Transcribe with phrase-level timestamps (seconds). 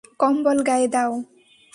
[0.21, 1.11] কম্বল গায়ে দাও!